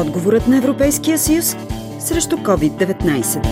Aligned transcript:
Отговорът 0.00 0.48
на 0.48 0.56
Европейския 0.56 1.18
съюз 1.18 1.56
срещу 1.98 2.36
COVID-19. 2.36 3.46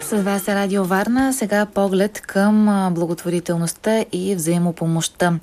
С 0.00 0.22
вас 0.22 0.48
е 0.48 0.54
Радио 0.54 0.84
Варна. 0.84 1.32
Сега 1.32 1.66
поглед 1.66 2.20
към 2.20 2.88
благотворителността 2.94 4.04
и 4.12 4.34
взаимопомощта. 4.34 5.38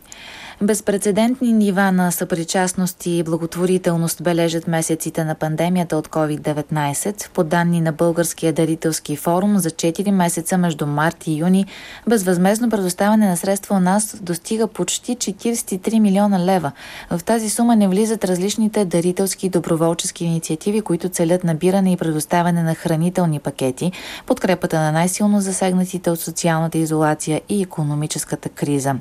Безпредседентни 0.63 1.53
нива 1.53 1.91
на 1.91 2.11
съпричастност 2.11 3.05
и 3.05 3.23
благотворителност 3.23 4.23
бележат 4.23 4.67
месеците 4.67 5.23
на 5.23 5.35
пандемията 5.35 5.97
от 5.97 6.07
COVID-19. 6.07 7.29
По 7.29 7.43
данни 7.43 7.81
на 7.81 7.91
Българския 7.91 8.53
дарителски 8.53 9.15
форум 9.15 9.57
за 9.57 9.69
4 9.69 10.11
месеца 10.11 10.57
между 10.57 10.85
март 10.85 11.27
и 11.27 11.37
юни 11.37 11.65
безвъзмезно 12.07 12.69
предоставяне 12.69 13.29
на 13.29 13.37
средства 13.37 13.75
у 13.75 13.79
нас 13.79 14.17
достига 14.21 14.67
почти 14.67 15.17
43 15.17 15.99
милиона 15.99 16.45
лева. 16.45 16.71
В 17.11 17.23
тази 17.23 17.49
сума 17.49 17.75
не 17.75 17.87
влизат 17.87 18.25
различните 18.25 18.85
дарителски 18.85 19.45
и 19.45 19.49
доброволчески 19.49 20.25
инициативи, 20.25 20.81
които 20.81 21.09
целят 21.09 21.43
набиране 21.43 21.91
и 21.91 21.97
предоставяне 21.97 22.63
на 22.63 22.75
хранителни 22.75 23.39
пакети, 23.39 23.91
подкрепата 24.25 24.79
на 24.79 24.91
най-силно 24.91 25.41
засегнатите 25.41 26.09
от 26.09 26.19
социалната 26.19 26.77
изолация 26.77 27.41
и 27.49 27.61
економическата 27.61 28.49
криза. 28.49 28.95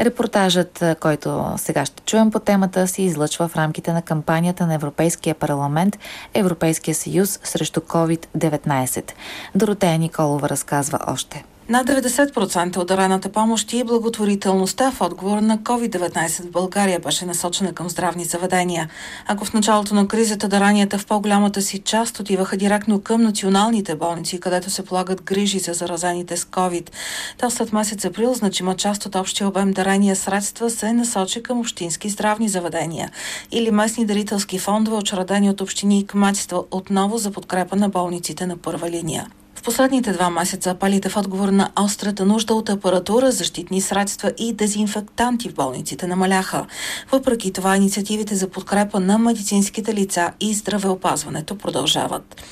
Репортажът 0.00 0.95
който 1.00 1.52
сега 1.56 1.84
ще 1.84 2.02
чуем 2.02 2.30
по 2.30 2.38
темата, 2.38 2.88
се 2.88 3.02
излъчва 3.02 3.48
в 3.48 3.56
рамките 3.56 3.92
на 3.92 4.02
кампанията 4.02 4.66
на 4.66 4.74
Европейския 4.74 5.34
парламент 5.34 5.98
Европейския 6.34 6.94
съюз 6.94 7.40
срещу 7.44 7.80
COVID-19. 7.80 9.12
Доротея 9.54 9.98
Николова 9.98 10.48
разказва 10.48 10.98
още. 11.06 11.44
Над 11.68 11.86
90% 11.86 12.76
от 12.76 12.88
дарената 12.88 13.28
помощ 13.28 13.72
и 13.72 13.84
благотворителността 13.84 14.90
в 14.90 15.00
отговор 15.00 15.38
на 15.38 15.58
COVID-19 15.58 16.42
в 16.42 16.50
България 16.50 17.00
беше 17.00 17.26
насочена 17.26 17.72
към 17.72 17.90
здравни 17.90 18.24
заведения. 18.24 18.88
Ако 19.26 19.44
в 19.44 19.52
началото 19.52 19.94
на 19.94 20.08
кризата 20.08 20.48
даранията 20.48 20.98
в 20.98 21.06
по-голямата 21.06 21.62
си 21.62 21.78
част 21.78 22.20
отиваха 22.20 22.56
директно 22.56 23.00
към 23.00 23.22
националните 23.22 23.94
болници, 23.94 24.40
където 24.40 24.70
се 24.70 24.84
полагат 24.84 25.22
грижи 25.22 25.58
за 25.58 25.72
заразените 25.72 26.36
с 26.36 26.44
COVID, 26.44 26.90
то 27.38 27.50
след 27.50 27.72
месец 27.72 28.04
април 28.04 28.34
значима 28.34 28.76
част 28.76 29.06
от 29.06 29.14
общия 29.14 29.48
обем 29.48 29.72
дарения 29.72 30.16
средства 30.16 30.70
се 30.70 30.92
насочи 30.92 31.42
към 31.42 31.60
общински 31.60 32.08
здравни 32.08 32.48
заведения 32.48 33.10
или 33.52 33.70
местни 33.70 34.06
дарителски 34.06 34.58
фондове, 34.58 34.96
учредени 34.96 35.50
от 35.50 35.60
общини 35.60 35.98
и 36.00 36.06
кметства 36.06 36.64
отново 36.70 37.18
за 37.18 37.30
подкрепа 37.30 37.76
на 37.76 37.88
болниците 37.88 38.46
на 38.46 38.56
първа 38.56 38.90
линия 38.90 39.26
последните 39.66 40.12
два 40.12 40.30
месеца 40.30 40.70
апелите 40.70 41.08
в 41.08 41.16
отговор 41.16 41.48
на 41.48 41.70
острата 41.80 42.24
нужда 42.24 42.54
от 42.54 42.68
апаратура, 42.68 43.32
защитни 43.32 43.80
средства 43.80 44.32
и 44.38 44.52
дезинфектанти 44.52 45.48
в 45.48 45.54
болниците 45.54 46.06
намаляха. 46.06 46.66
Въпреки 47.12 47.52
това, 47.52 47.76
инициативите 47.76 48.34
за 48.34 48.48
подкрепа 48.48 49.00
на 49.00 49.18
медицинските 49.18 49.94
лица 49.94 50.32
и 50.40 50.54
здравеопазването 50.54 51.58
продължават. 51.58 52.42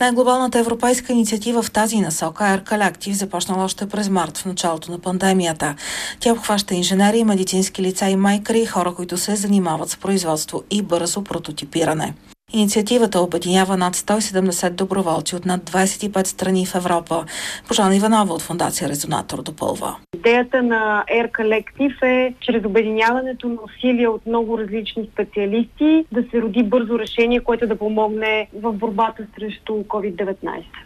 Най-глобалната 0.00 0.58
европейска 0.58 1.12
инициатива 1.12 1.62
в 1.62 1.70
тази 1.70 2.00
насока 2.00 2.44
Air 2.44 2.70
Collective 2.70 3.12
започнала 3.12 3.64
още 3.64 3.88
през 3.88 4.08
март 4.08 4.38
в 4.38 4.44
началото 4.46 4.92
на 4.92 4.98
пандемията. 4.98 5.74
Тя 6.20 6.32
обхваща 6.32 6.74
инженери, 6.74 7.24
медицински 7.24 7.82
лица 7.82 8.06
и 8.06 8.16
майкари 8.16 8.66
хора, 8.66 8.94
които 8.94 9.18
се 9.18 9.36
занимават 9.36 9.90
с 9.90 9.96
производство 9.96 10.62
и 10.70 10.82
бързо 10.82 11.24
прототипиране. 11.24 12.14
Инициативата 12.54 13.20
обединява 13.20 13.76
над 13.76 13.94
170 13.94 14.70
доброволци 14.70 15.36
от 15.36 15.46
над 15.46 15.60
25 15.70 16.26
страни 16.26 16.66
в 16.66 16.74
Европа. 16.74 17.24
Божана 17.68 17.96
Иванова 17.96 18.34
от 18.34 18.42
Фундация 18.42 18.88
Резонатор 18.88 19.42
допълва. 19.42 19.96
Идеята 20.16 20.62
на 20.62 21.04
Air 21.14 21.30
Collective 21.30 22.02
е 22.02 22.34
чрез 22.40 22.64
обединяването 22.64 23.48
на 23.48 23.58
усилия 23.64 24.10
от 24.10 24.26
много 24.26 24.58
различни 24.58 25.08
специалисти 25.12 26.04
да 26.12 26.24
се 26.30 26.42
роди 26.42 26.62
бързо 26.62 26.98
решение, 26.98 27.40
което 27.40 27.66
да 27.66 27.78
помогне 27.78 28.48
в 28.54 28.72
борбата 28.72 29.26
срещу 29.38 29.72
COVID-19. 29.72 30.36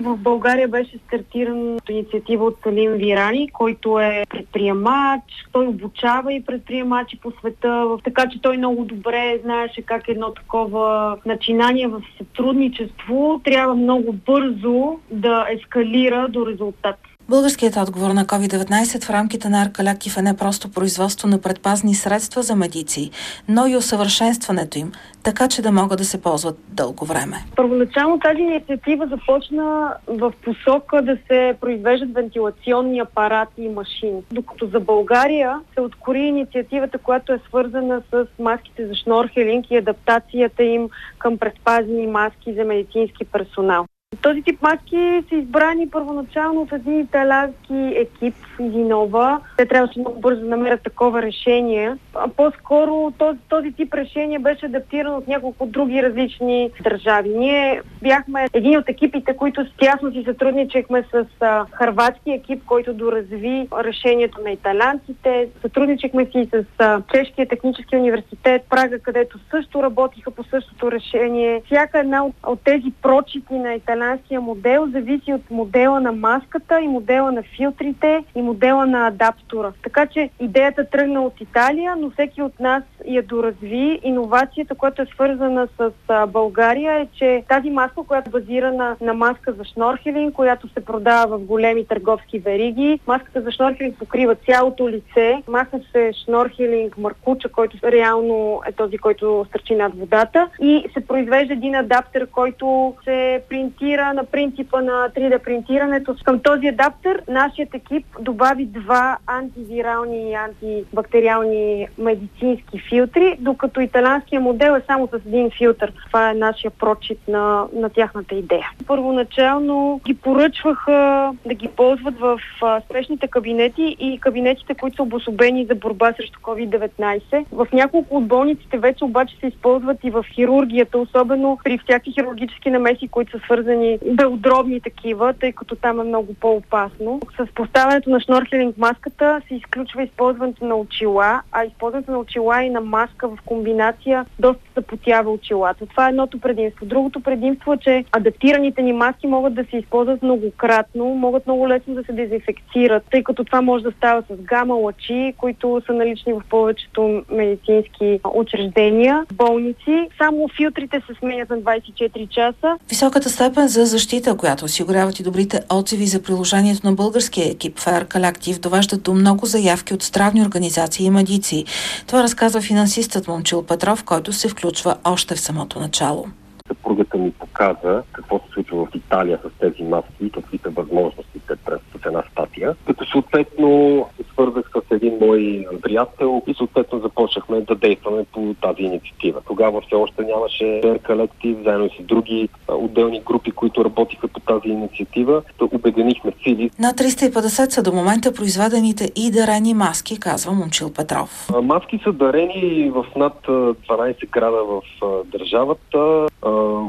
В 0.03 0.17
България 0.17 0.69
беше 0.69 0.98
стартиран 1.07 1.79
инициатива 1.89 2.45
от 2.45 2.57
Салим 2.63 2.92
Вирани, 2.92 3.48
който 3.48 4.01
е 4.01 4.24
предприемач. 4.30 5.23
Той 5.52 5.67
обучава 5.67 6.33
и 6.33 6.45
предприемачи 6.45 7.19
по 7.19 7.33
света, 7.40 7.86
така 8.05 8.29
че 8.29 8.42
той 8.42 8.57
много 8.57 8.85
добре 8.85 9.39
знаеше 9.42 9.83
как 9.83 10.08
едно 10.08 10.30
такова 10.30 11.17
начинание 11.27 11.55
начинания 11.56 11.89
в 11.89 12.02
сътрудничество 12.18 13.40
трябва 13.44 13.74
много 13.74 14.12
бързо 14.12 14.98
да 15.11 15.46
ескалира 15.50 16.28
до 16.28 16.46
резултат. 16.46 16.96
Българският 17.29 17.77
отговор 17.77 18.11
на 18.11 18.25
COVID-19 18.25 19.05
в 19.05 19.11
рамките 19.11 19.48
на 19.48 19.63
Аркалактив 19.63 20.17
е 20.17 20.23
не 20.23 20.37
просто 20.37 20.70
производство 20.70 21.29
на 21.29 21.41
предпазни 21.41 21.95
средства 21.95 22.42
за 22.42 22.57
медици, 22.57 23.11
но 23.48 23.67
и 23.67 23.77
усъвършенстването 23.77 24.79
им, 24.79 24.92
така 25.23 25.48
че 25.48 25.63
да 25.63 25.73
могат 25.73 25.98
да 25.98 26.05
се 26.05 26.23
ползват 26.23 26.59
дълго 26.69 27.05
време. 27.05 27.37
Първоначално 27.57 28.19
тази 28.19 28.41
инициатива 28.41 29.07
започна 29.07 29.95
в 30.07 30.33
посока 30.45 31.03
да 31.03 31.19
се 31.27 31.57
произвеждат 31.61 32.14
вентилационни 32.14 32.98
апарати 32.98 33.63
и 33.63 33.69
машини. 33.69 34.23
Докато 34.33 34.67
за 34.67 34.81
България 34.81 35.61
се 35.75 35.81
откори 35.81 36.19
инициативата, 36.19 36.98
която 36.98 37.33
е 37.33 37.41
свързана 37.48 38.03
с 38.11 38.27
маските 38.39 38.87
за 38.87 38.95
шнорхелинг 38.95 39.70
и 39.70 39.77
адаптацията 39.77 40.63
им 40.63 40.89
към 41.19 41.39
предпазни 41.39 42.07
маски 42.07 42.55
за 42.55 42.64
медицински 42.64 43.25
персонал. 43.25 43.87
Този 44.22 44.42
тип 44.42 44.62
маски 44.62 45.22
са 45.28 45.34
избрани 45.34 45.90
първоначално 45.90 46.60
от 46.60 46.72
един 46.72 47.00
италянски 47.00 47.92
екип 47.94 48.34
Изинова. 48.60 49.40
Те 49.56 49.66
трябваше 49.66 50.00
много 50.00 50.20
бързо 50.20 50.40
да 50.40 50.46
намерят 50.46 50.82
такова 50.82 51.22
решение. 51.22 51.96
По-скоро 52.36 53.12
този, 53.18 53.38
този 53.48 53.72
тип 53.72 53.94
решение 53.94 54.38
беше 54.38 54.66
адаптиран 54.66 55.14
от 55.14 55.28
няколко 55.28 55.66
други 55.66 56.02
различни 56.02 56.70
държави. 56.82 57.28
Ние 57.28 57.82
бяхме 58.02 58.46
един 58.52 58.78
от 58.78 58.88
екипите, 58.88 59.36
които 59.36 59.64
тясно 59.78 60.12
си 60.12 60.22
сътрудничахме 60.24 61.04
с 61.12 61.27
а, 61.40 61.66
харватски 61.72 62.30
екип, 62.30 62.64
който 62.66 62.94
доразви 62.94 63.68
решението 63.84 64.40
на 64.44 64.50
италянците. 64.50 65.48
Сътрудничахме 65.62 66.24
си 66.24 66.48
с 66.54 66.64
а, 66.78 67.02
Чешкия 67.14 67.48
технически 67.48 67.96
университет 67.96 68.62
Прага, 68.70 68.98
където 68.98 69.38
също 69.50 69.83
работиха 69.83 70.30
по 70.30 70.44
същото 70.44 70.92
решение. 70.92 71.62
Всяка 71.66 71.98
една 71.98 72.24
от, 72.24 72.34
от 72.46 72.60
тези 72.64 72.92
прочити 73.02 73.54
на 73.54 73.74
италянския 73.74 74.40
модел 74.40 74.86
зависи 74.92 75.33
от 75.33 75.50
модела 75.50 76.00
на 76.00 76.12
маската 76.12 76.80
и 76.80 76.88
модела 76.88 77.33
на 77.33 77.42
филтрите 77.42 78.24
и 78.34 78.42
модела 78.42 78.86
на 78.86 79.06
адаптора. 79.06 79.72
Така 79.83 80.06
че 80.06 80.30
идеята 80.40 80.84
тръгна 80.90 81.22
от 81.22 81.40
Италия, 81.40 81.96
но 81.96 82.05
всеки 82.11 82.42
от 82.42 82.61
нас 82.61 82.83
я 83.06 83.22
доразви. 83.22 84.00
Иновацията, 84.02 84.74
която 84.74 85.02
е 85.02 85.06
свързана 85.06 85.68
с 85.78 85.92
България 86.28 87.00
е, 87.00 87.06
че 87.18 87.44
тази 87.48 87.70
маска, 87.70 88.02
която 88.02 88.28
е 88.28 88.40
базирана 88.40 88.96
на 89.00 89.14
маска 89.14 89.52
за 89.52 89.64
шнорхелинг, 89.64 90.34
която 90.34 90.68
се 90.68 90.84
продава 90.84 91.39
в 91.39 91.45
големи 91.45 91.86
търговски 91.86 92.39
вериги, 92.39 93.00
маската 93.06 93.40
за 93.40 93.50
шнорхелинг 93.50 93.98
покрива 93.98 94.34
цялото 94.34 94.89
лице, 94.89 95.42
маска 95.48 95.80
се 95.92 96.12
шнорхелинг 96.24 96.98
маркуча, 96.98 97.48
който 97.48 97.77
реално 97.84 98.61
е 98.66 98.72
този, 98.72 98.98
който 98.98 99.46
стърчи 99.48 99.74
над 99.74 99.98
водата 99.98 100.48
и 100.61 100.84
се 100.92 101.06
произвежда 101.06 101.52
един 101.52 101.74
адаптер, 101.74 102.27
който 102.27 102.95
се 103.05 103.42
принтира 103.48 104.12
на 104.12 104.24
принципа 104.24 104.80
на 104.80 105.08
3D 105.16 105.39
принтирането. 105.39 106.16
Към 106.24 106.39
този 106.40 106.66
адаптер 106.66 107.22
нашият 107.28 107.74
екип 107.74 108.06
добави 108.20 108.64
два 108.66 109.18
антивирални 109.27 110.30
и 110.30 110.34
антибактериални 110.34 111.89
медицински 111.98 112.79
филтри, 112.89 113.36
докато 113.40 113.80
италянския 113.80 114.40
модел 114.40 114.73
е 114.73 114.83
само 114.86 115.08
с 115.08 115.27
един 115.27 115.51
филтър. 115.51 115.92
Това 116.07 116.30
е 116.30 116.34
нашия 116.34 116.70
прочит 116.70 117.18
на, 117.29 117.67
на 117.73 117.90
тяхната 117.90 118.34
идея. 118.34 118.70
Първоначално 118.86 120.01
ги 120.05 120.14
поръчваха 120.14 121.33
да 121.46 121.55
ги 121.55 121.68
ползват 121.68 122.18
в 122.18 122.40
а, 122.62 122.80
спешните 122.80 123.29
кабинети 123.29 123.96
и 124.01 124.18
кабинетите, 124.20 124.74
които 124.74 124.96
са 124.96 125.02
обособени 125.02 125.64
за 125.64 125.74
борба 125.74 126.12
срещу 126.12 126.40
COVID-19. 126.40 127.45
В 127.52 127.67
няколко 127.73 128.17
от 128.17 128.26
болниците 128.26 128.78
вече 128.78 129.04
обаче 129.04 129.37
се 129.40 129.46
използват 129.46 129.98
и 130.04 130.10
в 130.10 130.25
хирургията, 130.34 130.98
особено 130.98 131.58
при 131.64 131.78
всяки 131.78 132.12
хирургически 132.12 132.70
намеси, 132.70 133.08
които 133.08 133.32
са 133.32 133.44
свързани 133.44 133.98
белодробни 134.12 134.81
такива, 134.81 135.34
тъй 135.40 135.52
като 135.52 135.76
там 135.76 136.00
е 136.00 136.04
много 136.04 136.34
по-опасно. 136.34 137.20
С 137.37 137.46
поставянето 137.54 138.10
на 138.10 138.20
шнорхелинг 138.20 138.78
маската 138.78 139.40
се 139.48 139.54
изключва 139.54 140.02
използването 140.02 140.64
на 140.64 140.76
очила, 140.76 141.43
а 141.52 141.64
използването 141.64 141.85
на 142.08 142.18
очила 142.18 142.62
и 142.62 142.70
на 142.70 142.80
маска 142.80 143.28
в 143.28 143.38
комбинация 143.46 144.26
доста 144.38 144.62
запотява 144.76 145.30
очилата. 145.30 145.86
Това 145.86 146.06
е 146.06 146.08
едното 146.08 146.40
предимство. 146.40 146.86
Другото 146.86 147.20
предимство 147.20 147.72
е, 147.72 147.76
че 147.76 148.04
адаптираните 148.12 148.82
ни 148.82 148.92
маски 148.92 149.26
могат 149.26 149.54
да 149.54 149.64
се 149.70 149.76
използват 149.76 150.22
многократно, 150.22 151.04
могат 151.04 151.46
много 151.46 151.68
лесно 151.68 151.94
да 151.94 152.04
се 152.04 152.12
дезинфекцират, 152.12 153.02
тъй 153.10 153.22
като 153.22 153.44
това 153.44 153.62
може 153.62 153.84
да 153.84 153.92
става 153.92 154.22
с 154.22 154.36
гама 154.42 154.74
лъчи, 154.74 155.34
които 155.38 155.82
са 155.86 155.92
налични 155.92 156.32
в 156.32 156.42
повечето 156.50 157.22
медицински 157.32 158.20
учреждения, 158.34 159.26
болници. 159.32 160.08
Само 160.18 160.48
филтрите 160.56 161.02
се 161.06 161.14
сменят 161.18 161.50
на 161.50 161.56
24 161.56 162.28
часа. 162.28 162.78
Високата 162.88 163.28
степен 163.30 163.68
за 163.68 163.84
защита, 163.84 164.36
която 164.36 164.64
осигуряват 164.64 165.20
и 165.20 165.22
добрите 165.22 165.60
отзиви 165.72 166.06
за 166.06 166.22
приложението 166.22 166.86
на 166.86 166.92
българския 166.92 167.50
екип 167.50 167.78
в 167.78 167.84
Air 167.84 168.04
Collective, 168.04 168.60
довеждат 168.60 169.02
до 169.02 169.14
много 169.14 169.46
заявки 169.46 169.94
от 169.94 170.02
здравни 170.02 170.42
организации 170.42 171.06
и 171.06 171.10
медици. 171.10 171.64
Това 172.06 172.22
разказва 172.22 172.60
финансистът 172.60 173.28
Момчил 173.28 173.62
Петров, 173.62 174.04
който 174.04 174.32
се 174.32 174.48
включва 174.48 174.96
още 175.04 175.34
в 175.34 175.40
самото 175.40 175.80
начало 175.80 176.26
съпругата 176.68 177.18
ми 177.18 177.32
показа 177.32 178.02
какво 178.12 178.38
се 178.38 178.52
случва 178.52 178.84
в 178.84 178.94
Италия 178.94 179.38
с 179.44 179.60
тези 179.60 179.82
маски 179.82 180.12
и 180.20 180.30
какви 180.30 180.58
са 180.58 180.70
възможностите 180.70 181.56
през 181.64 181.78
една 182.06 182.22
статия. 182.32 182.74
Като 182.86 183.06
съответно 183.06 184.06
свързах 184.36 184.70
с 184.74 184.94
един 184.94 185.18
мой 185.20 185.66
приятел 185.82 186.42
и 186.46 186.54
съответно 186.54 186.98
започнахме 186.98 187.60
да 187.60 187.74
действаме 187.74 188.24
по 188.32 188.54
тази 188.62 188.82
инициатива. 188.82 189.40
Тогава 189.46 189.80
все 189.80 189.94
още 189.94 190.22
нямаше 190.22 190.64
Collective, 190.84 191.64
заедно 191.64 191.88
с 192.00 192.02
други 192.02 192.48
отделни 192.68 193.20
групи, 193.20 193.50
които 193.50 193.84
работиха 193.84 194.28
по 194.28 194.40
тази 194.40 194.68
инициатива. 194.68 195.42
Да 195.58 195.64
обединихме 195.64 196.32
сили. 196.42 196.70
На 196.78 196.92
350 196.92 197.70
са 197.70 197.82
до 197.82 197.92
момента 197.92 198.32
произведените 198.32 199.10
и 199.16 199.30
дарени 199.30 199.74
маски, 199.74 200.20
казва 200.20 200.52
Момчил 200.52 200.92
Петров. 200.92 201.48
Маски 201.62 202.00
са 202.04 202.12
дарени 202.12 202.90
в 202.90 203.06
над 203.16 203.38
12 203.46 204.30
града 204.30 204.64
в 204.64 204.82
държавата 205.24 206.26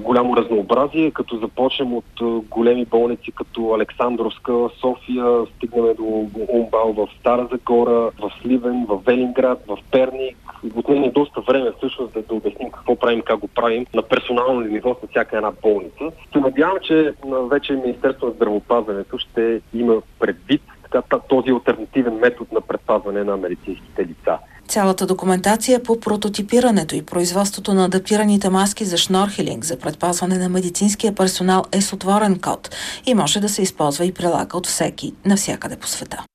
голямо 0.04 0.38
разнообразие, 0.38 1.12
като 1.12 1.38
започнем 1.38 1.94
от 1.94 2.44
големи 2.50 2.86
болници 2.86 3.32
като 3.32 3.74
Александровска, 3.74 4.54
София, 4.82 5.26
стигнем 5.56 5.86
до 5.98 6.28
Умбал 6.50 6.94
в 6.94 7.08
Стара 7.38 7.48
Загора, 7.52 8.12
в 8.20 8.32
Сливен, 8.42 8.86
в 8.90 9.02
Велинград, 9.06 9.60
в 9.68 9.78
Перник. 9.92 10.38
Отнеме 10.76 11.12
доста 11.12 11.42
време 11.42 11.72
всъщност 11.78 12.14
да, 12.14 12.22
да 12.22 12.36
обясним 12.36 12.72
какво 12.72 12.96
правим, 12.96 13.22
как 13.22 13.40
го 13.40 13.48
правим 13.48 13.86
на 13.94 14.02
персонално 14.02 14.60
ниво 14.60 14.96
с 15.04 15.08
всяка 15.10 15.38
една 15.38 15.52
болница. 15.62 16.12
Се 16.34 16.40
надявам, 16.40 16.78
че 16.84 17.14
вече 17.52 17.74
Министерство 17.74 18.28
на 18.28 18.34
здравопазването 18.34 19.18
ще 19.18 19.62
има 19.74 20.02
предвид 20.20 20.62
така, 20.92 21.20
този 21.30 21.52
альтернативен 21.52 22.14
метод 22.14 22.50
на 22.54 22.62
предпазване 22.62 23.24
на 23.24 23.38
медицинските 23.38 24.02
лица. 24.06 24.38
Цялата 24.68 25.06
документация 25.06 25.84
по 25.84 26.00
прототипирането 26.00 26.96
и 26.96 27.06
производството 27.06 27.74
на 27.74 27.86
адаптираните 27.86 28.50
маски 28.50 28.86
за 28.86 28.98
шнорхелинг 28.98 29.64
за 29.64 29.80
предпазване 29.80 30.38
на 30.38 30.50
медицинския 30.50 31.16
персонал 31.16 31.64
е 31.72 31.82
с 31.82 31.94
отворен 31.94 32.40
код 32.40 32.76
и 33.06 33.14
може 33.14 33.40
да 33.40 33.50
се 33.50 33.62
използва 33.62 34.06
и 34.06 34.14
прилага 34.14 34.58
от 34.58 34.68
всеки 34.68 35.14
навсякъде 35.26 35.76
по 35.76 35.88
света. 35.88 36.26